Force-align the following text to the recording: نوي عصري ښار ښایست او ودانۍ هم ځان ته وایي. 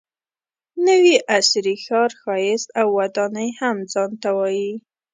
نوي 0.87 1.15
عصري 1.35 1.75
ښار 1.85 2.11
ښایست 2.21 2.67
او 2.81 2.87
ودانۍ 2.99 3.49
هم 3.59 3.77
ځان 3.93 4.11
ته 4.21 4.29
وایي. 4.37 4.73